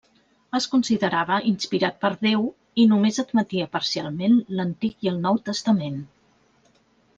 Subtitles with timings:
[0.59, 2.47] Es considerava inspirat per Déu
[2.83, 6.03] i només admetia parcialment l'Antic i el Nou testament.